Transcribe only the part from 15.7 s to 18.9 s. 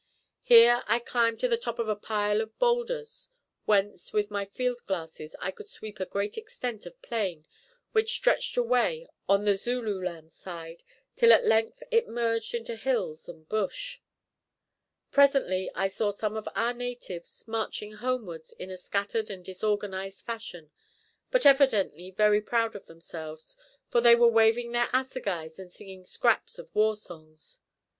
I saw some of our natives marching homewards in a